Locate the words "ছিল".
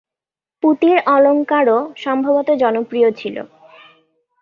3.11-3.35